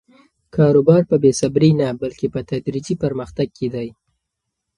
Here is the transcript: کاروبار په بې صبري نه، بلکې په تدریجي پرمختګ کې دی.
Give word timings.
کاروبار 0.55 1.01
په 1.11 1.15
بې 1.23 1.31
صبري 1.41 1.71
نه، 1.79 1.87
بلکې 2.01 2.27
په 2.33 2.39
تدریجي 2.49 2.95
پرمختګ 3.03 3.47
کې 3.57 3.67
دی. 3.73 3.87